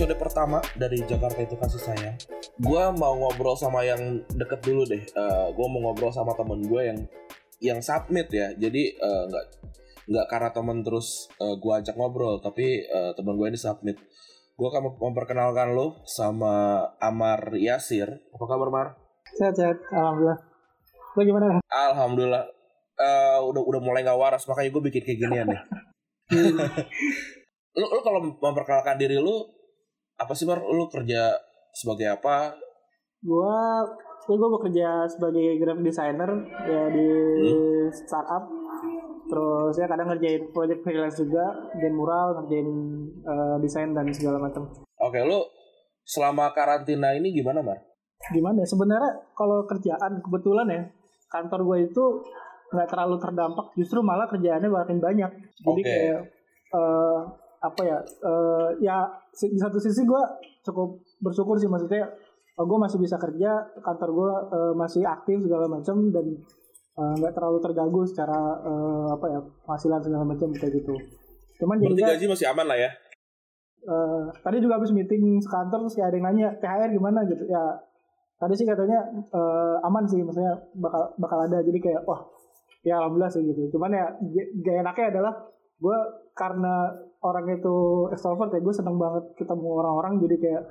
[0.00, 2.16] Episode pertama dari Jakarta itu kasih sayang.
[2.56, 5.04] Gue mau ngobrol sama yang deket dulu deh.
[5.12, 6.98] Uh, gue mau ngobrol sama temen gue yang
[7.60, 8.48] yang submit ya.
[8.56, 9.44] Jadi uh, nggak
[10.08, 14.00] nggak karena temen terus uh, gue ajak ngobrol, tapi uh, temen gue ini submit.
[14.56, 18.24] Gue akan memperkenalkan lo sama Amar Yasir.
[18.32, 18.96] Apa kabar Mar?
[19.36, 20.40] Sehat sehat, alhamdulillah.
[21.12, 21.60] Lo gimana?
[21.68, 22.48] Alhamdulillah.
[22.96, 25.60] Uh, udah udah mulai nggak waras makanya gue bikin kayak ginian nih.
[27.76, 29.59] lu, lu kalau memperkenalkan diri lu
[30.20, 30.60] apa sih Mar?
[30.60, 31.40] Lu kerja
[31.72, 32.52] sebagai apa?
[33.24, 33.88] Gua
[34.30, 36.30] ya gue bekerja sebagai graphic designer
[36.68, 37.08] ya di
[37.50, 37.90] hmm.
[37.90, 38.44] startup.
[39.26, 42.70] Terus ya kadang ngerjain project freelance juga, dan mural, ngerjain
[43.22, 44.66] uh, desain dan segala macam.
[44.98, 45.46] Oke, lu
[46.02, 47.78] selama karantina ini gimana, Mar?
[48.34, 48.66] Gimana?
[48.66, 50.82] Sebenarnya kalau kerjaan kebetulan ya
[51.30, 52.04] kantor gue itu
[52.74, 55.30] nggak terlalu terdampak, justru malah kerjaannya makin banyak.
[55.62, 55.98] Jadi okay.
[56.10, 56.22] kayak
[56.74, 57.18] uh,
[57.60, 59.04] apa ya uh, ya
[59.36, 60.22] di satu sisi gue
[60.64, 62.08] cukup bersyukur sih maksudnya
[62.56, 66.26] uh, gue masih bisa kerja kantor gue uh, masih aktif segala macam dan
[67.00, 70.94] nggak uh, terlalu terganggu secara uh, apa ya penghasilan segala macam kayak gitu.
[71.60, 72.90] Cuman Berarti gaji masih aman lah ya?
[73.80, 77.24] Uh, tadi juga habis meeting sekantor terus kayak ada yang nanya THR gimana?
[77.24, 77.48] Gitu.
[77.48, 77.62] Ya
[78.36, 79.00] tadi sih katanya
[79.32, 81.64] uh, aman sih maksudnya bakal bakal ada.
[81.64, 82.20] Jadi kayak wah
[82.84, 83.76] ya alhamdulillah sih gitu.
[83.76, 84.04] Cuman ya
[84.60, 85.32] gak enaknya adalah
[85.80, 85.98] gue
[86.36, 86.92] karena
[87.24, 90.62] orang itu extrovert ya gue seneng banget ketemu orang-orang jadi kayak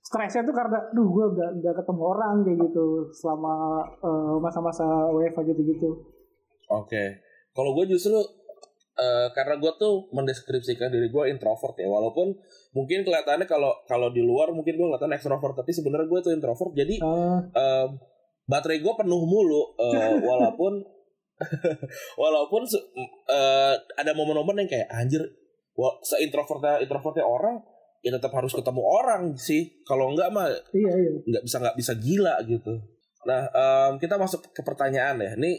[0.00, 5.44] stresnya tuh karena duh gue gak, gak ketemu orang kayak gitu selama uh, masa-masa WFA
[5.48, 5.90] gitu-gitu
[6.72, 7.20] oke okay.
[7.52, 8.16] kalau gue justru
[8.96, 12.36] uh, karena gue tuh mendeskripsikan diri gue introvert ya walaupun
[12.76, 16.72] mungkin kelihatannya kalau kalau di luar mungkin gue kelihatan extrovert tapi sebenarnya gue tuh introvert
[16.76, 17.40] jadi uh.
[17.52, 17.88] Uh,
[18.48, 20.99] baterai gue penuh mulu uh, walaupun
[22.20, 25.24] walaupun uh, ada momen-momen yang kayak anjir
[25.78, 27.64] wah seintrovertnya introvertnya orang
[28.00, 29.84] ya tetap harus ketemu orang sih.
[29.84, 31.10] Kalau enggak mah iya, iya.
[31.20, 32.80] nggak bisa nggak bisa gila gitu.
[33.28, 35.32] Nah um, kita masuk ke pertanyaan ya.
[35.36, 35.52] Ini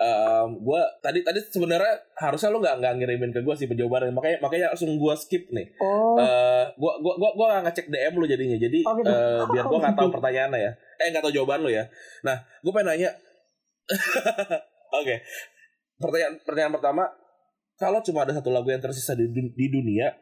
[0.00, 4.38] um, gue tadi tadi sebenarnya harusnya lo nggak nggak ngirimin ke gue sih jawabannya makanya
[4.40, 5.66] makanya langsung gue skip nih.
[5.80, 6.16] Oh.
[6.16, 8.56] uh, gue gue gue gue nggak ngecek dm lo jadinya.
[8.56, 9.08] Jadi oh, gitu.
[9.12, 10.72] uh, biar gue nggak tahu pertanyaannya ya.
[11.04, 11.84] Eh nggak tahu jawaban lo ya.
[12.24, 13.10] Nah gue pengen nanya
[15.02, 15.18] okay.
[15.98, 17.04] pertanyaan pertanyaan pertama
[17.74, 20.14] kalau cuma ada satu lagu yang tersisa di, di dunia,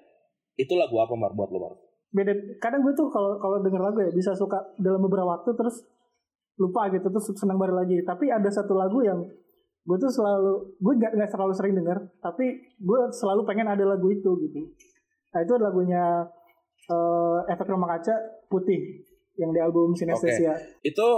[0.57, 1.73] itu lagu apa Mar buat lo Mar?
[2.13, 2.33] Beda.
[2.61, 5.85] Kadang gue tuh kalau kalau denger lagu ya bisa suka dalam beberapa waktu terus
[6.57, 8.01] lupa gitu terus senang baru lagi.
[8.05, 9.21] Tapi ada satu lagu yang
[9.83, 14.15] gue tuh selalu gue gak, gak terlalu sering denger tapi gue selalu pengen ada lagu
[14.15, 14.61] itu gitu
[15.35, 16.23] nah itu lagunya
[16.87, 18.15] uh, efek rumah kaca
[18.47, 19.03] putih
[19.35, 20.87] yang di album Sinestesia okay.
[20.87, 21.09] itu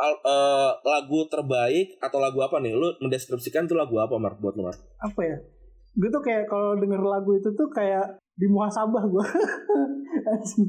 [0.00, 2.72] uh, lagu terbaik atau lagu apa nih?
[2.72, 4.76] Lu mendeskripsikan tuh lagu apa Mar buat lu Mar?
[5.00, 5.36] Apa ya?
[5.96, 9.26] Gue tuh kayak kalau denger lagu itu tuh kayak di muhasabah gue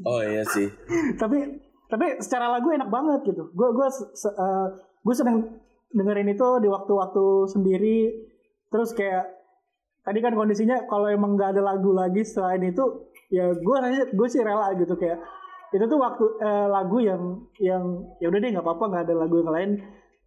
[0.10, 0.68] oh iya sih.
[1.16, 1.40] Tapi
[1.88, 3.48] tapi secara lagu enak banget gitu.
[3.56, 5.44] Gue gue uh, gue sedang
[5.92, 8.00] dengerin itu di waktu-waktu sendiri.
[8.72, 9.28] Terus kayak
[10.02, 13.78] tadi kan kondisinya kalau emang nggak ada lagu lagi selain itu ya gue
[14.12, 14.98] gue sih rela gitu.
[14.98, 15.22] Kayak
[15.72, 17.84] itu tuh waktu uh, lagu yang yang
[18.20, 19.72] ya udah deh nggak apa-apa nggak ada lagu yang lain.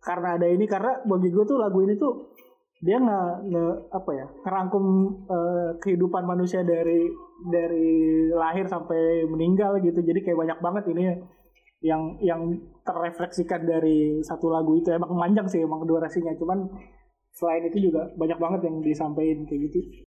[0.05, 2.33] Karena ada ini karena bagi gue tuh lagu ini tuh
[2.85, 3.65] dia nggak nge,
[3.97, 4.85] apa ya ngerangkum
[5.25, 7.09] uh, kehidupan manusia dari
[7.49, 10.05] dari lahir sampai meninggal gitu.
[10.05, 11.03] Jadi kayak banyak banget ini
[11.81, 12.41] yang yang
[12.85, 14.93] terrefleksikan dari satu lagu itu.
[14.93, 16.37] Emang panjang sih emang durasinya.
[16.37, 16.69] Cuman
[17.33, 20.05] selain itu juga banyak banget yang disampaikan kayak gitu.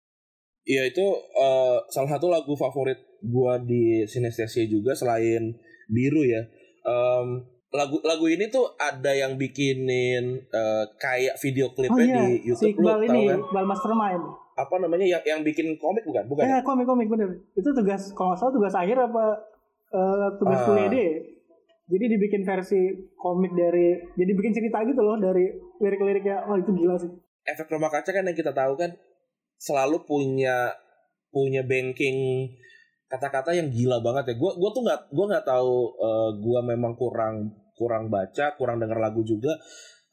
[0.71, 5.53] Iya itu uh, salah satu lagu favorit gua di sinestesia juga selain
[5.91, 6.47] biru ya
[6.87, 12.19] um, lagu lagu ini tuh ada yang bikinin uh, kayak video klipnya oh, iya.
[12.27, 13.39] di YouTube si Iqbal ini, kan?
[13.47, 14.25] Iqbal Mastermind.
[14.59, 16.27] Apa namanya yang yang bikin komik bukan?
[16.27, 16.43] Bukan.
[16.43, 16.61] Eh, ya?
[16.67, 17.31] komik komik bener.
[17.55, 19.25] Itu tugas kalau nggak salah tugas akhir apa
[19.95, 20.67] uh, tugas uh.
[20.67, 21.11] kuliah deh.
[21.91, 25.47] Jadi dibikin versi komik dari jadi bikin cerita gitu loh dari
[25.79, 26.51] lirik-liriknya.
[26.51, 27.11] Oh, itu gila sih.
[27.47, 28.99] Efek rumah kaca kan yang kita tahu kan
[29.63, 30.75] selalu punya
[31.31, 32.51] punya banking
[33.11, 34.35] kata-kata yang gila banget ya.
[34.39, 39.03] Gue gue tuh nggak gue nggak tahu uh, gue memang kurang kurang baca, kurang dengar
[39.03, 39.59] lagu juga.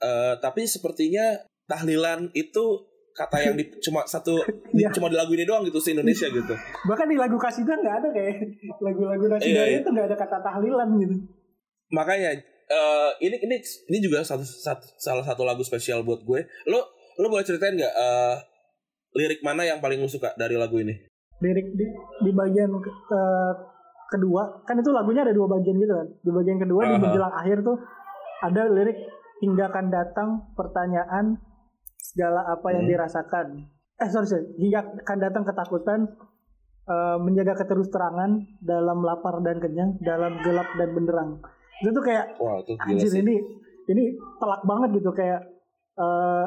[0.01, 2.65] Uh, tapi sepertinya tahlilan itu
[3.13, 4.37] kata yang di, cuma satu
[4.73, 4.93] di, Iya.
[4.93, 6.53] cuma di lagu ini doang gitu se Indonesia gitu.
[6.85, 8.35] Bahkan di lagu kasidah nggak ada kayak
[8.81, 9.79] lagu-lagu kasidah Iya, iya.
[9.81, 11.15] itu nggak ada kata tahlilan gitu.
[11.93, 12.29] Makanya
[12.67, 16.45] eh, ini ini ini juga satu, satu- salah satu lagu spesial buat gue.
[16.65, 16.81] Lo
[17.17, 18.35] lo boleh ceritain nggak eh,
[19.17, 20.93] lirik mana yang paling lo suka dari lagu ini?
[21.37, 21.85] Lirik di,
[22.23, 23.53] di bagian eh,
[24.07, 26.07] kedua kan itu lagunya ada dua bagian gitu kan.
[26.21, 27.01] Di bagian kedua di Aha.
[27.01, 27.77] menjelang akhir tuh
[28.39, 28.97] ada lirik
[29.37, 31.37] hingga akan datang pertanyaan
[31.99, 32.91] segala apa yang Hmm.
[32.91, 33.45] dirasakan.
[33.97, 34.45] Eh sorry, sorry.
[34.57, 35.99] hingga akan datang ketakutan
[36.87, 41.29] eh, menjaga keterus terangan dalam lapar dan kenyang, dalam gelap dan benderang.
[41.77, 43.21] Itu tuh kayak Wah itu Anjir sih.
[43.21, 43.35] ini
[43.87, 44.03] ini
[44.37, 45.43] telak banget gitu kayak
[45.97, 46.45] eh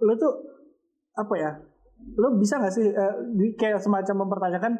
[0.00, 0.32] lu tuh
[1.14, 1.50] apa ya?
[2.18, 2.86] Lu bisa gak sih
[3.36, 4.72] di- kayak semacam mempertanyakan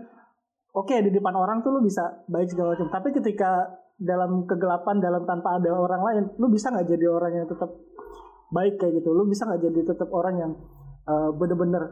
[0.72, 5.22] oke di depan orang tuh lu bisa baik segala macam, tapi ketika dalam kegelapan dalam
[5.28, 7.70] tanpa ada orang lain, lu bisa nggak jadi orang yang tetap
[8.50, 9.12] baik kayak gitu?
[9.12, 10.52] Lu bisa nggak jadi tetap orang yang
[11.06, 11.82] eh, bener-bener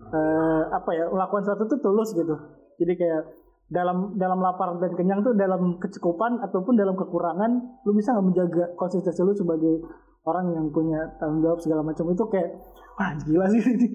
[0.00, 2.34] eh, apa ya melakukan sesuatu tuh tulus gitu.
[2.80, 3.22] Jadi kayak
[3.70, 8.64] dalam dalam lapar dan kenyang tuh dalam kecukupan ataupun dalam kekurangan lu bisa nggak menjaga
[8.74, 9.78] konsistensi lu sebagai
[10.26, 12.50] orang yang punya tanggung jawab segala macam itu kayak
[12.98, 13.88] wah gila sih ini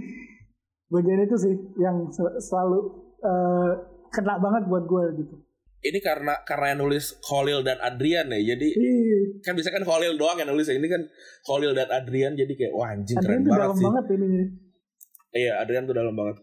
[0.88, 2.80] bagian itu sih yang sel- selalu
[3.20, 3.72] eh,
[4.10, 5.36] kena banget buat gue gitu
[5.86, 8.58] Ini karena karena yang nulis Khalil dan Adrian ya.
[8.58, 10.74] Jadi Ih, kan bisa kan Khalil doang yang nulis ya.
[10.74, 10.98] Ini kan
[11.46, 13.86] Khalil dan Adrian jadi kayak wah anjing Adrian keren tuh banget dalam sih.
[13.86, 14.30] banget ini
[15.36, 16.42] Iya, Adrian tuh dalam banget.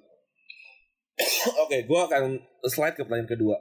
[1.66, 2.22] Oke, gue akan
[2.64, 3.56] slide ke pertanyaan kedua.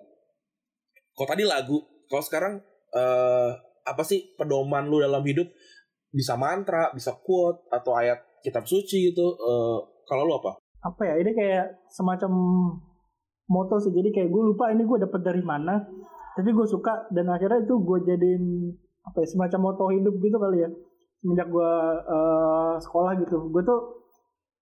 [1.11, 2.53] Kalau tadi lagu, kalau sekarang
[2.91, 3.49] eh
[3.81, 5.49] apa sih pedoman lu dalam hidup?
[6.13, 9.27] Bisa mantra, bisa quote atau ayat kitab suci gitu.
[9.33, 10.61] Eh kalau lu apa?
[10.81, 12.31] Apa ya ini kayak semacam
[13.51, 13.93] moto sih.
[13.93, 15.81] Jadi kayak gue lupa ini gue dapet dari mana
[16.31, 18.43] tapi gue suka dan akhirnya itu gue jadiin
[19.03, 20.69] apa ya semacam moto hidup gitu kali ya
[21.21, 21.71] semenjak gue
[22.07, 23.51] eh, sekolah gitu.
[23.53, 23.79] Gue tuh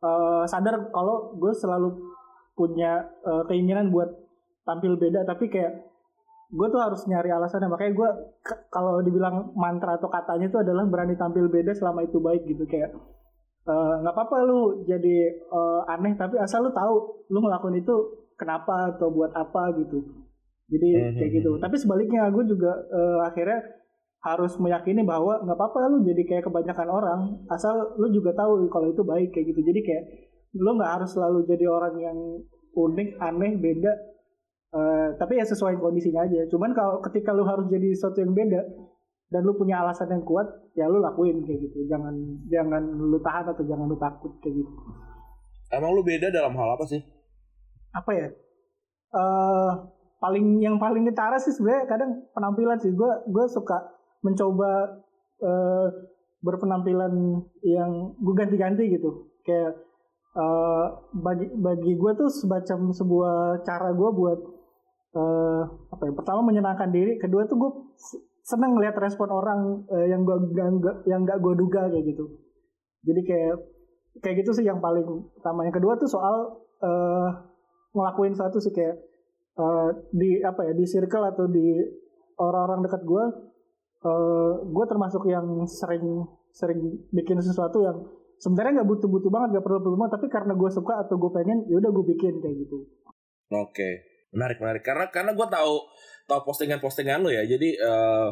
[0.04, 1.96] eh, sadar kalau gue selalu
[2.58, 4.10] punya eh, keinginan buat
[4.68, 5.88] tampil beda tapi kayak
[6.50, 7.70] gue tuh harus nyari alasannya.
[7.72, 8.10] Makanya gue
[8.74, 12.66] kalau dibilang mantra atau katanya itu adalah berani tampil beda selama itu baik gitu.
[12.66, 12.98] Kayak
[13.68, 17.96] eh, nggak apa-apa lu jadi eh, aneh tapi asal lu tahu lu ngelakuin itu
[18.40, 20.00] kenapa atau buat apa gitu.
[20.70, 21.18] Jadi Mhm.
[21.18, 21.52] kayak gitu.
[21.58, 23.60] tapi sebaliknya gue juga eh, akhirnya
[24.20, 28.92] harus meyakini bahwa nggak apa-apa lu jadi kayak kebanyakan orang asal lu juga tahu kalau
[28.92, 29.62] itu baik kayak gitu.
[29.64, 30.04] Jadi kayak
[30.60, 32.18] lu nggak harus selalu jadi orang yang
[32.76, 33.94] unik aneh beda.
[34.70, 36.46] Eh, tapi ya sesuai kondisinya aja.
[36.52, 38.62] Cuman kalau ketika lu harus jadi sesuatu yang beda
[39.30, 41.86] dan lu punya alasan yang kuat ya lu lakuin kayak gitu.
[41.86, 42.14] Jangan
[42.50, 44.74] jangan lu tahan atau jangan lu takut kayak gitu.
[45.70, 47.02] Emang lu beda dalam hal apa sih?
[47.94, 48.28] apa ya?
[49.10, 49.72] Eh
[50.20, 52.94] paling yang paling ketara sih sebenarnya kadang penampilan sih.
[52.94, 53.78] Gue gue suka
[54.22, 55.02] mencoba
[55.42, 55.88] eh
[56.40, 57.14] berpenampilan
[57.66, 59.30] yang gue ganti-ganti gitu.
[59.46, 59.78] Kayak
[60.38, 60.88] eh
[61.18, 64.40] bagi bagi gue tuh semacam sebuah cara gue buat
[65.18, 66.12] eh apa ya?
[66.14, 67.72] Pertama menyenangkan diri kedua tuh gue
[68.50, 70.38] seneng ngeliat respon orang eh, yang gue
[71.06, 72.26] yang gak gue duga kayak gitu.
[73.06, 73.56] Jadi kayak
[74.26, 75.06] kayak gitu sih yang paling
[75.38, 75.70] utama.
[75.70, 77.30] Yang kedua tuh soal eh
[77.94, 78.98] ngelakuin sesuatu sih kayak
[79.62, 81.78] eh, di apa ya di circle atau di
[82.42, 83.26] orang-orang dekat gue
[84.00, 86.26] eh gue termasuk yang sering
[86.56, 86.80] sering
[87.14, 88.00] bikin sesuatu yang
[88.40, 91.78] sebenarnya nggak butuh-butuh banget nggak perlu-perlu banget tapi karena gue suka atau gue pengen ya
[91.78, 92.88] udah gue bikin kayak gitu.
[93.54, 93.90] Oke,
[94.34, 94.82] menarik menarik.
[94.82, 95.76] Karena karena gue tahu
[96.30, 97.42] tahu postingan-postingan lo ya.
[97.44, 98.30] Jadi eh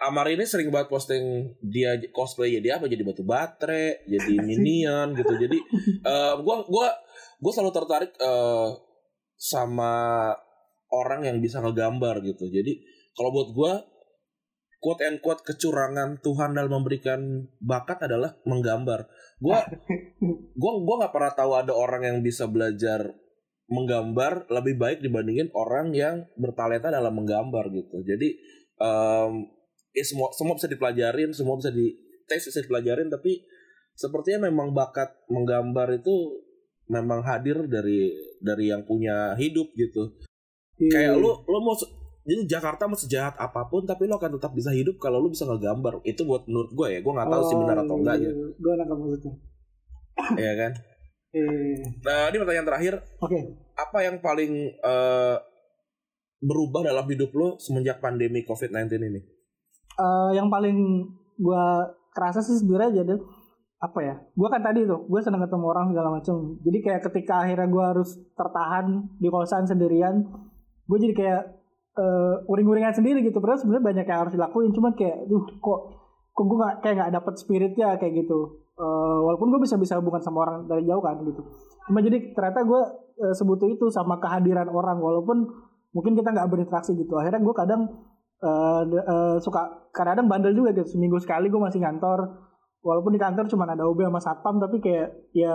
[0.00, 5.34] Amar ini sering banget posting dia cosplay dia apa jadi batu baterai, jadi minion gitu.
[5.36, 5.58] Jadi
[6.00, 6.88] eh gua gua
[7.36, 8.68] gua selalu tertarik eh
[9.36, 9.92] sama
[10.88, 12.48] orang yang bisa ngegambar gitu.
[12.48, 12.80] Jadi
[13.12, 13.72] kalau buat gua
[14.80, 17.20] quote and quote kecurangan Tuhan dalam memberikan
[17.60, 19.04] bakat adalah menggambar.
[19.36, 19.60] Gua
[20.60, 23.12] gua gua nggak pernah tahu ada orang yang bisa belajar
[23.70, 28.02] menggambar lebih baik dibandingin orang yang bertalenta dalam menggambar gitu.
[28.02, 28.34] Jadi
[28.82, 29.32] em,
[29.94, 31.94] ya semua semua bisa dipelajarin, semua bisa di
[32.26, 33.46] tes bisa dipelajarin tapi
[33.94, 36.42] sepertinya memang bakat menggambar itu
[36.90, 38.10] memang hadir dari
[38.42, 40.18] dari yang punya hidup gitu.
[40.90, 41.78] Kayak lu lu mau
[42.26, 45.46] jadi Jakarta mau sejahat apa pun tapi lu akan tetap bisa hidup kalau lu bisa
[45.46, 46.02] ngegambar.
[46.02, 46.98] Itu buat menurut gue ya.
[47.06, 48.30] Gue nggak tahu sih benar atau enggak ya.
[48.34, 49.32] gue nangkap maksudnya
[50.36, 50.72] Iya kan?
[52.02, 52.94] Nah, ini pertanyaan terakhir.
[53.22, 53.38] oke.
[53.78, 55.36] Apa yang paling eh,
[56.42, 59.20] berubah dalam hidup lo semenjak pandemi COVID-19 ini?
[60.00, 61.06] Eh, yang paling
[61.38, 61.66] gue
[62.10, 63.14] kerasa sih sebenarnya jadi
[63.80, 64.14] apa ya?
[64.34, 67.84] Gue kan tadi tuh gue seneng ketemu orang segala macam jadi kayak ketika akhirnya gue
[67.84, 70.26] harus tertahan di kosan sendirian
[70.90, 71.42] gue jadi kayak
[71.94, 73.38] eh, uring-uringan sendiri gitu.
[73.38, 74.74] Padahal sebenarnya banyak yang harus dilakuin.
[74.74, 75.80] Cuman kayak duh kok
[76.34, 80.24] kok gue gak, kayak nggak dapet spiritnya kayak gitu uh, walaupun gue bisa bisa hubungan
[80.24, 81.44] sama orang dari jauh kan gitu.
[81.84, 82.82] Cuma jadi ternyata gue
[83.28, 85.44] uh, sebutuh itu sama kehadiran orang walaupun
[85.92, 87.12] mungkin kita nggak berinteraksi gitu.
[87.20, 87.82] Akhirnya gue kadang
[88.40, 90.96] uh, uh, suka kadang-kadang bandel juga gitu.
[90.96, 92.48] Seminggu sekali gue masih ngantor.
[92.80, 95.52] Walaupun di kantor cuma ada OB sama satpam tapi kayak ya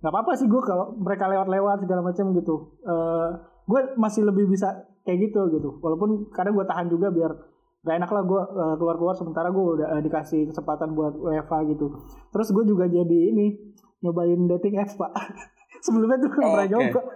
[0.00, 2.80] nggak apa-apa sih gue kalau mereka lewat-lewat segala macam gitu.
[2.88, 3.28] Uh,
[3.68, 4.72] gue masih lebih bisa
[5.04, 5.76] kayak gitu gitu.
[5.84, 7.32] Walaupun kadang gue tahan juga biar
[7.84, 11.92] gak enak lah gue uh, keluar-keluar sementara gue udah uh, dikasih kesempatan buat WFA gitu
[12.32, 15.12] terus gue juga jadi ini nyobain dating apps pak
[15.84, 16.72] sebelumnya tuh oh, pernah okay.
[16.72, 17.00] nyoba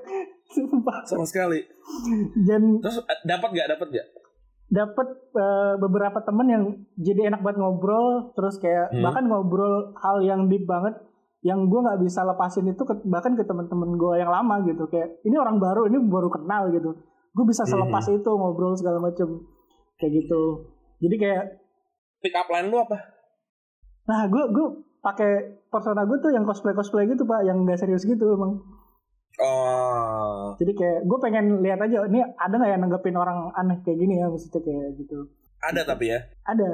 [0.48, 1.04] Sumpah.
[1.04, 1.60] sama sekali
[2.48, 4.06] dan terus dapat gak dapat gak
[4.68, 6.64] dapat uh, beberapa temen yang
[7.00, 9.00] jadi enak banget ngobrol terus kayak hmm.
[9.00, 11.00] bahkan ngobrol hal yang deep banget
[11.40, 15.22] yang gue nggak bisa lepasin itu ke, bahkan ke temen-temen gue yang lama gitu kayak
[15.24, 17.00] ini orang baru ini baru kenal gitu
[17.32, 17.72] gue bisa hmm.
[17.72, 18.16] selepas hmm.
[18.20, 19.40] itu ngobrol segala macem
[19.98, 20.42] kayak gitu.
[21.02, 21.44] Jadi kayak
[22.22, 22.96] pick up line lu apa?
[24.08, 24.66] Nah gue gue
[25.02, 28.62] pakai persona gue tuh yang cosplay cosplay gitu pak yang gak serius gitu emang.
[29.38, 30.58] Oh.
[30.58, 34.18] Jadi kayak gue pengen lihat aja ini ada nggak yang nanggepin orang aneh kayak gini
[34.18, 35.18] ya maksudnya kayak gitu.
[35.62, 36.18] Ada tapi ya?
[36.46, 36.70] Ada.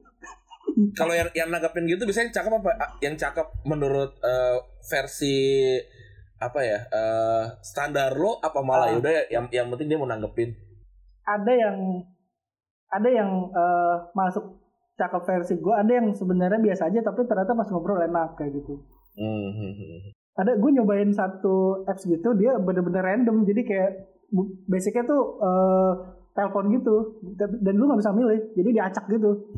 [0.98, 2.70] Kalau yang yang nanggepin gitu biasanya cakep apa?
[2.98, 5.78] Yang cakep menurut uh, versi
[6.40, 8.90] apa ya uh, standar lo apa malah?
[8.90, 10.50] Uh, udah yang yang penting dia mau nanggepin.
[11.22, 11.76] Ada yang
[12.90, 14.60] ada yang uh, masuk
[14.98, 18.84] cakep versi gue ada yang sebenarnya biasa aja tapi ternyata pas ngobrol enak kayak gitu.
[19.10, 20.14] Mm-hmm.
[20.38, 23.90] ada gue nyobain satu apps gitu dia bener-bener random jadi kayak
[24.70, 25.92] basicnya tuh uh,
[26.32, 29.50] telepon gitu dan lu nggak bisa milih jadi diacak gitu.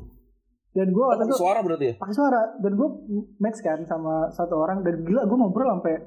[0.73, 1.95] Dan gue waktu itu suara berarti ya?
[2.01, 2.89] Pakai suara dan gue
[3.37, 6.01] match kan sama satu orang dan gila gue ngobrol sampai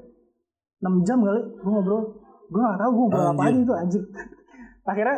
[0.82, 2.02] 6 jam kali gue ngobrol.
[2.50, 4.02] Gue gak tahu gue ngobrol apa aja itu anjir
[4.90, 5.16] akhirnya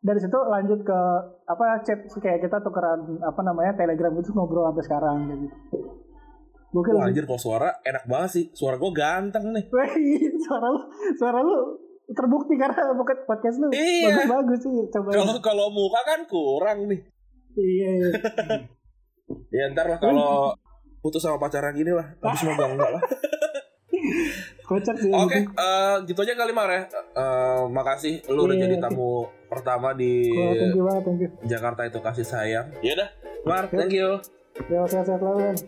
[0.00, 1.00] dari situ lanjut ke
[1.44, 5.46] apa chat kayak kita tukeran apa namanya telegram itu ngobrol sampai sekarang gitu
[6.70, 8.44] Gokil Wah, anjir kalau suara enak banget sih.
[8.54, 9.66] Suara gue ganteng nih.
[9.74, 10.78] Wih, suara lu,
[11.18, 11.82] suara lu
[12.14, 14.22] terbukti karena bukan podcast lu iya.
[14.22, 14.86] bagus bagus sih.
[14.94, 15.10] Coba.
[15.18, 17.02] Kalau kalau muka kan kurang nih.
[17.58, 17.90] Iya.
[18.06, 18.10] iya.
[19.50, 20.54] ya ntar lah kalau
[21.00, 23.02] putus sama pacaran gini lah tapi semoga enggak lah
[24.70, 26.86] kocak sih oke okay, uh, eh, gitu aja kali Mar ya.
[27.18, 31.20] Uh, makasih lu yeah, udah iya, jadi tamu pertama di oh, thank you banget, thank
[31.26, 31.30] you.
[31.42, 32.66] Jakarta itu kasih sayang.
[32.78, 33.08] Ya udah.
[33.42, 34.22] Mar thank you.
[34.70, 35.58] Ya sehat-sehat selalu